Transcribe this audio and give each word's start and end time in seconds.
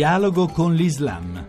Dialogo 0.00 0.48
con 0.48 0.72
l'Islam. 0.72 1.46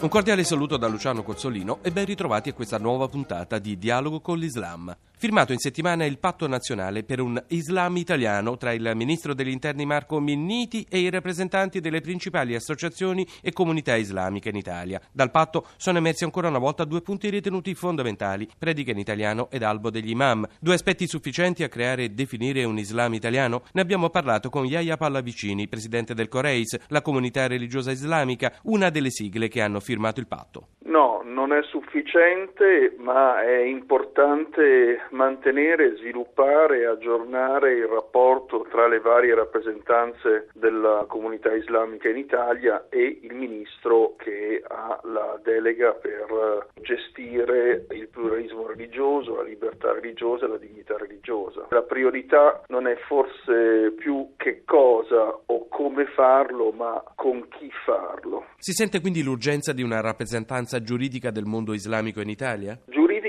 Un 0.00 0.08
cordiale 0.08 0.44
saluto 0.44 0.76
da 0.76 0.86
Luciano 0.86 1.24
Cozzolino 1.24 1.80
e 1.82 1.90
ben 1.90 2.04
ritrovati 2.04 2.50
a 2.50 2.52
questa 2.52 2.78
nuova 2.78 3.08
puntata 3.08 3.58
di 3.58 3.76
Dialogo 3.76 4.20
con 4.20 4.38
l'Islam. 4.38 4.96
Firmato 5.16 5.52
in 5.52 5.58
settimana 5.58 6.04
il 6.04 6.18
patto 6.18 6.46
nazionale 6.48 7.04
per 7.04 7.20
un 7.20 7.42
Islam 7.48 7.96
italiano 7.96 8.56
tra 8.56 8.72
il 8.72 8.92
ministro 8.94 9.32
degli 9.32 9.48
interni 9.48 9.86
Marco 9.86 10.18
Minniti 10.18 10.84
e 10.88 10.98
i 10.98 11.08
rappresentanti 11.08 11.80
delle 11.80 12.00
principali 12.00 12.54
associazioni 12.54 13.26
e 13.40 13.52
comunità 13.52 13.94
islamiche 13.94 14.48
in 14.48 14.56
Italia. 14.56 15.00
Dal 15.12 15.30
patto 15.30 15.66
sono 15.76 15.98
emersi 15.98 16.24
ancora 16.24 16.48
una 16.48 16.58
volta 16.58 16.84
due 16.84 17.00
punti 17.00 17.30
ritenuti 17.30 17.74
fondamentali, 17.74 18.48
predica 18.58 18.90
in 18.90 18.98
italiano 18.98 19.48
ed 19.50 19.62
albo 19.62 19.88
degli 19.88 20.10
imam. 20.10 20.46
Due 20.60 20.74
aspetti 20.74 21.06
sufficienti 21.06 21.62
a 21.62 21.68
creare 21.68 22.04
e 22.04 22.10
definire 22.10 22.64
un 22.64 22.78
Islam 22.78 23.14
italiano? 23.14 23.62
Ne 23.72 23.80
abbiamo 23.80 24.10
parlato 24.10 24.50
con 24.50 24.66
Yahya 24.66 24.96
Pallavicini, 24.96 25.68
presidente 25.68 26.14
del 26.14 26.28
Coreis, 26.28 26.76
la 26.88 27.02
comunità 27.02 27.46
religiosa 27.46 27.92
islamica, 27.92 28.52
una 28.64 28.90
delle 28.90 29.10
sigle 29.10 29.48
che 29.48 29.62
hanno 29.62 29.80
firmato 29.80 30.18
il 30.20 30.26
patto. 30.26 30.68
No, 30.84 31.22
non 31.24 31.52
è 31.52 31.62
sufficiente, 31.62 32.94
ma 32.98 33.42
è 33.42 33.56
importante 33.56 35.00
mantenere, 35.10 35.96
sviluppare 35.96 36.80
e 36.80 36.84
aggiornare 36.84 37.72
il 37.72 37.86
rapporto 37.86 38.66
tra 38.70 38.86
le 38.86 39.00
varie 39.00 39.34
rappresentanze 39.34 40.48
della 40.52 41.06
comunità 41.08 41.52
islamica 41.52 42.08
in 42.08 42.18
Italia 42.18 42.86
e 42.90 43.20
il 43.22 43.34
ministro 43.34 44.14
che 44.16 44.62
ha 44.66 45.00
la 45.04 45.38
delega 45.42 45.92
per 45.92 46.68
gestire 46.82 47.86
il 47.90 48.08
pluralismo 48.08 48.66
religioso, 48.66 49.36
la 49.36 49.42
libertà 49.42 49.92
religiosa 49.92 50.44
e 50.44 50.48
la 50.48 50.58
dignità 50.58 50.96
religiosa. 50.98 51.66
La 51.70 51.82
priorità 51.82 52.62
non 52.68 52.86
è 52.86 52.96
forse 53.06 53.92
più 53.96 54.32
che 54.36 54.62
cosa 54.64 55.38
come 55.74 56.06
farlo, 56.14 56.70
ma 56.70 57.02
con 57.16 57.48
chi 57.48 57.68
farlo. 57.84 58.46
Si 58.58 58.72
sente 58.72 59.00
quindi 59.00 59.22
l'urgenza 59.22 59.72
di 59.72 59.82
una 59.82 60.00
rappresentanza 60.00 60.80
giuridica 60.80 61.32
del 61.32 61.46
mondo 61.46 61.74
islamico 61.74 62.20
in 62.20 62.28
Italia? 62.28 62.78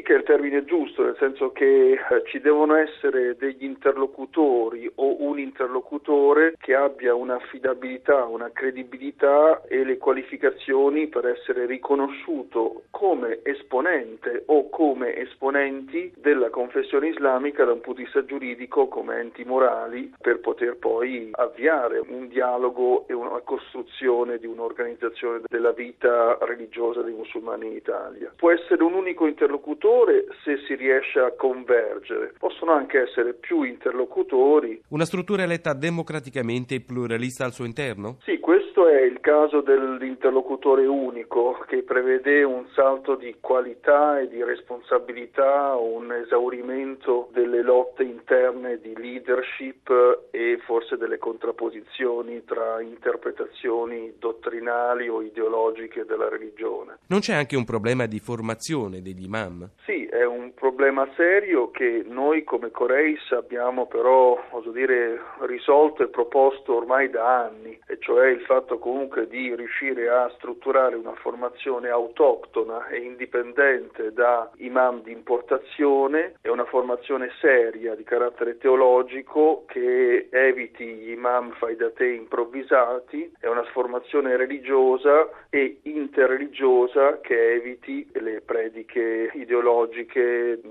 Giuridica 0.05 0.13
è 0.13 0.17
il 0.17 0.23
termine 0.23 0.65
giusto, 0.65 1.03
nel 1.03 1.15
senso 1.17 1.51
che 1.51 1.93
eh, 1.93 1.99
ci 2.25 2.39
devono 2.39 2.75
essere 2.75 3.35
degli 3.37 3.63
interlocutori 3.63 4.89
o 4.95 5.23
un 5.23 5.39
interlocutore 5.39 6.53
che 6.59 6.75
abbia 6.75 7.15
un'affidabilità, 7.15 8.25
una 8.25 8.51
credibilità 8.51 9.63
e 9.67 9.83
le 9.83 9.97
qualificazioni 9.97 11.07
per 11.07 11.25
essere 11.25 11.65
riconosciuto 11.65 12.83
come 12.91 13.39
esponente 13.43 14.43
o 14.47 14.69
come 14.69 15.15
esponenti 15.15 16.13
della 16.15 16.49
confessione 16.49 17.07
islamica 17.07 17.65
da 17.65 17.71
un 17.71 17.81
punto 17.81 17.99
di 17.99 18.03
vista 18.03 18.23
giuridico 18.25 18.87
come 18.87 19.19
enti 19.19 19.43
morali 19.43 20.13
per 20.21 20.39
poter 20.39 20.77
poi 20.77 21.29
avviare 21.31 21.99
un 21.99 22.27
dialogo 22.27 23.07
e 23.07 23.13
una 23.13 23.39
costruzione 23.43 24.37
di 24.37 24.45
un'organizzazione 24.45 25.41
della 25.47 25.71
vita 25.71 26.37
religiosa 26.41 27.01
dei 27.01 27.13
musulmani 27.13 27.67
in 27.67 27.73
Italia. 27.73 28.31
Può 28.35 28.51
essere 28.51 28.83
un 28.83 28.93
unico 28.93 29.25
interlocutore 29.25 29.94
se 30.43 30.57
si 30.67 30.75
riesce 30.75 31.19
a 31.19 31.33
convergere, 31.35 32.33
possono 32.37 32.71
anche 32.73 33.01
essere 33.01 33.33
più 33.33 33.63
interlocutori. 33.63 34.81
Una 34.89 35.05
struttura 35.05 35.43
eletta 35.43 35.73
democraticamente 35.73 36.75
e 36.75 36.81
pluralista 36.81 37.45
al 37.45 37.53
suo 37.53 37.65
interno? 37.65 38.17
Sì, 38.23 38.39
questo 38.39 38.64
è 38.83 39.01
il 39.01 39.21
caso 39.21 39.61
dell'interlocutore 39.61 40.85
unico 40.85 41.63
che 41.67 41.83
prevede 41.83 42.43
un 42.43 42.67
salto 42.73 43.15
di 43.15 43.37
qualità 43.39 44.19
e 44.19 44.27
di 44.27 44.43
responsabilità, 44.43 45.75
un 45.75 46.11
esaurimento 46.11 47.29
delle 47.31 47.61
lotte 47.61 48.03
interne 48.03 48.79
di 48.81 48.93
leadership 48.95 50.27
e 50.31 50.59
forse 50.65 50.97
delle 50.97 51.17
contrapposizioni 51.17 52.43
tra 52.43 52.81
interpretazioni 52.81 54.13
dottrinali 54.19 55.07
o 55.07 55.21
ideologiche 55.21 56.03
della 56.05 56.27
religione. 56.27 56.97
Non 57.07 57.19
c'è 57.19 57.33
anche 57.33 57.55
un 57.55 57.63
problema 57.63 58.05
di 58.05 58.19
formazione 58.19 59.01
degli 59.01 59.23
imam? 59.23 59.69
Sì, 59.85 59.94
è 60.15 60.25
un 60.25 60.53
problema 60.53 61.07
serio 61.15 61.71
che 61.71 62.03
noi 62.07 62.43
come 62.43 62.71
Coreis 62.71 63.31
abbiamo 63.31 63.85
però, 63.85 64.41
dire, 64.71 65.19
risolto 65.41 66.03
e 66.03 66.07
proposto 66.07 66.75
ormai 66.75 67.09
da 67.09 67.43
anni, 67.43 67.77
e 67.85 67.97
cioè 67.99 68.27
il 68.27 68.41
fatto 68.41 68.79
comunque 68.79 69.27
di 69.27 69.53
riuscire 69.53 70.07
a 70.09 70.31
strutturare 70.37 70.95
una 70.95 71.13
formazione 71.15 71.89
autoctona 71.89 72.87
e 72.87 72.99
indipendente 72.99 74.13
da 74.13 74.49
imam 74.57 75.01
di 75.01 75.11
importazione. 75.11 76.35
E 76.41 76.49
una 76.49 76.65
formazione 76.65 77.31
seria 77.41 77.93
di 77.95 78.03
carattere 78.03 78.57
teologico 78.57 79.65
che 79.67 80.27
eviti 80.31 80.85
gli 80.85 81.11
imam 81.11 81.51
fai 81.57 81.75
da 81.75 81.91
te 81.91 82.07
improvvisati, 82.07 83.33
è 83.39 83.47
una 83.47 83.63
formazione 83.63 84.37
religiosa 84.37 85.29
e 85.49 85.79
interreligiosa 85.83 87.19
che 87.19 87.53
eviti 87.53 88.07
le 88.13 88.41
prediche 88.41 89.31
ideologiche 89.33 90.04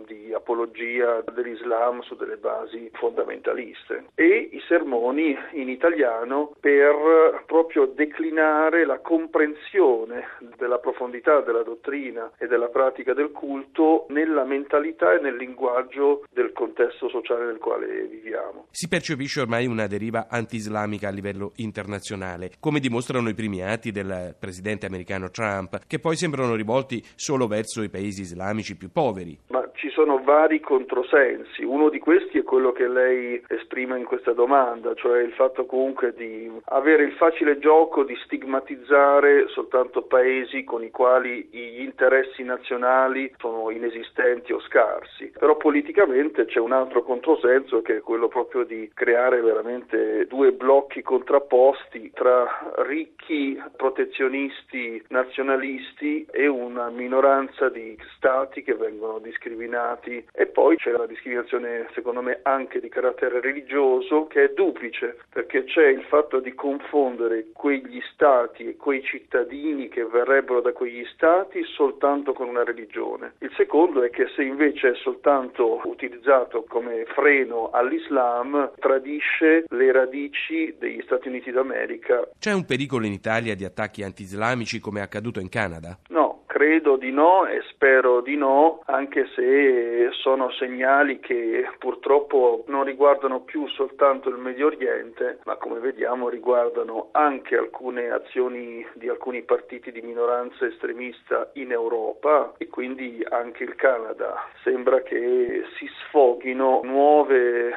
di 0.06 0.33
apologia 0.33 1.22
dell'Islam 1.34 2.00
su 2.00 2.15
delle 2.17 2.37
basi 2.37 2.91
fondamentaliste 2.95 4.06
e 4.15 4.49
i 4.53 4.62
sermoni 4.67 5.37
in 5.53 5.69
italiano 5.69 6.55
per 6.61 7.43
proprio 7.47 7.87
declinare 7.87 8.84
la 8.84 9.00
comprensione 9.00 10.25
della 10.56 10.78
profondità 10.78 11.41
della 11.41 11.62
dottrina 11.62 12.31
e 12.39 12.47
della 12.47 12.69
pratica 12.69 13.12
del 13.15 13.31
culto 13.33 14.06
nella 14.09 14.44
mentalità 14.44 15.15
e 15.15 15.21
nel 15.21 15.37
linguaggio 15.37 16.25
del 16.33 16.53
contesto 16.53 17.09
sociale 17.09 17.47
nel 17.47 17.59
quale 17.59 18.06
viviamo. 18.06 18.67
Si 18.71 18.89
percepisce 18.89 19.41
ormai 19.41 19.67
una 19.67 19.87
deriva 19.87 20.27
anti-islamica 20.28 21.09
a 21.09 21.12
livello 21.12 21.53
internazionale, 21.56 22.53
come 22.61 22.81
dimostrano 22.81 23.28
i 23.28 23.34
primi 23.34 23.62
atti 23.62 23.91
del 23.91 24.34
presidente 24.39 24.87
americano 24.87 25.31
Trump, 25.31 25.87
che 25.87 25.99
poi 25.99 26.17
sembrano 26.17 26.55
rivolti 26.55 27.03
solo 27.15 27.47
verso 27.47 27.83
i 27.83 27.89
paesi 27.89 28.23
islamici 28.23 28.77
più 28.77 28.91
poveri. 28.91 29.24
Ma 29.49 29.62
ci 29.77 29.91
sono 29.94 30.21
vari 30.22 30.60
controsensi. 30.60 31.62
Uno 31.62 31.88
di 31.88 32.00
questi 32.00 32.38
è 32.38 32.43
quello 32.43 32.72
che 32.72 32.88
lei 32.88 33.43
esprime 33.49 33.97
in 33.97 34.05
questa 34.05 34.32
domanda, 34.32 34.93
cioè 34.94 35.22
il 35.22 35.32
fatto 35.32 35.65
comunque 35.66 36.12
di 36.15 36.50
avere 36.66 37.05
il 37.05 37.12
facile 37.12 37.59
gioco 37.59 38.03
di 38.03 38.16
stigmatizzare 38.25 39.47
soltanto 39.49 40.03
paesi 40.03 40.65
con 40.65 40.82
i 40.82 40.91
quali 40.91 41.49
gli 41.50 41.81
interessi 41.81 42.43
nazionali 42.43 43.32
sono 43.38 43.71
inesistenti 43.71 44.53
o 44.53 44.60
scarsi. 44.60 45.32
Però 45.38 45.56
politicamente 45.56 46.44
c'è 46.47 46.59
un 46.59 46.72
altro 46.72 47.03
controsenso 47.05 47.81
che 47.81 47.99
è 47.99 48.00
quello 48.00 48.26
proprio 48.26 48.65
di 48.65 48.91
creare 48.93 49.41
veramente 49.41 50.26
due 50.26 50.53
blocchi 50.53 51.03
contrapposti 51.03 52.11
tra 52.12 52.72
ricchi 52.78 53.62
protezionisti 53.76 55.03
nazionalisti 55.09 56.26
e 56.32 56.49
una 56.49 56.91
minoranza 56.91 57.69
di 57.69 57.97
stati 58.16 58.62
che 58.62 58.75
vengono 58.75 59.19
discriminati 59.21 59.84
e 60.33 60.47
poi 60.47 60.77
c'è 60.77 60.91
la 60.91 61.06
discriminazione 61.06 61.89
secondo 61.93 62.22
me 62.22 62.41
anche 62.43 62.81
di 62.81 62.89
carattere 62.89 63.41
religioso 63.41 64.27
che 64.27 64.45
è 64.45 64.53
duplice 64.55 65.19
perché 65.31 65.65
c'è 65.65 65.87
il 65.89 66.03
fatto 66.05 66.41
di 66.41 66.55
confondere 66.55 67.49
quegli 67.53 68.00
stati 68.12 68.69
e 68.69 68.77
quei 68.77 69.03
cittadini 69.03 69.89
che 69.89 70.05
verrebbero 70.05 70.61
da 70.61 70.73
quegli 70.73 71.05
stati 71.15 71.62
soltanto 71.65 72.33
con 72.33 72.49
una 72.49 72.65
religione. 72.65 73.34
Il 73.39 73.53
secondo 73.56 74.03
è 74.03 74.11
che 74.11 74.27
se 74.34 74.43
invece 74.43 74.91
è 74.91 74.94
soltanto 74.94 75.81
utilizzato 75.84 76.65
come 76.67 77.05
freno 77.15 77.71
all'Islam 77.71 78.73
tradisce 78.78 79.65
le 79.69 79.93
radici 79.93 80.75
degli 80.78 81.03
Stati 81.03 81.28
Uniti 81.28 81.50
d'America. 81.50 82.28
C'è 82.39 82.53
un 82.53 82.65
pericolo 82.65 83.05
in 83.05 83.12
Italia 83.12 83.55
di 83.55 83.65
attacchi 83.65 84.03
anti-islamici 84.03 84.81
come 84.81 85.00
è 85.00 85.03
accaduto 85.03 85.41
in 85.41 85.49
Canada? 85.49 85.99
No, 86.09 86.24
credo 86.55 86.95
di 86.95 87.11
no 87.11 87.47
e 87.47 87.63
spero 87.71 88.21
di 88.21 88.37
no, 88.37 88.81
anche 88.85 89.27
se 89.35 90.11
sono 90.13 90.53
segnali 90.53 91.19
che 91.19 91.69
purtroppo 91.81 92.62
non 92.69 92.85
riguardano 92.85 93.41
più 93.41 93.67
soltanto 93.67 94.29
il 94.29 94.37
Medio 94.37 94.67
Oriente, 94.67 95.41
ma 95.47 95.56
come 95.56 95.81
vediamo 95.81 96.29
riguardano 96.29 97.09
anche 97.11 97.56
alcune 97.56 98.09
azioni 98.09 98.87
di 98.95 99.09
alcuni 99.09 99.43
partiti 99.43 99.91
di 99.91 100.01
minoranza 100.01 100.65
estremista 100.65 101.51
in 101.55 101.73
Europa 101.73 102.53
e 102.59 102.69
quindi 102.69 103.27
anche 103.29 103.65
il 103.65 103.75
Canada. 103.75 104.37
Sembra 104.62 105.03
che 105.03 105.65
si 105.77 105.89
sfoghino 106.07 106.83
nuove 106.85 107.77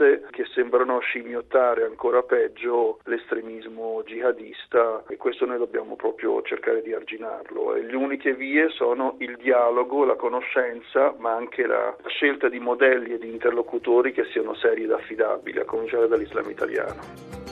forze 0.00 0.24
che 0.30 0.46
sembrano 0.54 1.00
scimmiottare 1.00 1.84
ancora 1.84 2.22
peggio 2.22 3.00
l'estremismo 3.04 4.02
jihadista 4.04 5.04
e 5.06 5.18
questo 5.18 5.44
noi 5.44 5.58
dobbiamo 5.58 5.96
proprio 5.96 6.40
cercare 6.42 6.80
di 6.82 6.94
arginarlo. 6.94 7.74
E 7.74 7.82
le 7.82 7.94
uniche 7.94 8.34
vie 8.34 8.70
sono 8.70 9.16
il 9.18 9.36
dialogo, 9.36 10.06
la 10.06 10.16
conoscenza, 10.16 11.14
ma 11.18 11.34
anche 11.34 11.66
la 11.66 11.94
scelta 12.06 12.48
di 12.48 12.58
modelli 12.58 13.12
e 13.12 13.18
di 13.18 13.28
interlocutori 13.28 14.12
che 14.12 14.24
siano 14.32 14.54
seri 14.54 14.84
ed 14.84 14.92
affidabili, 14.92 15.58
a 15.58 15.64
cominciare 15.64 16.08
dall'Islam 16.08 16.48
italiano. 16.48 17.48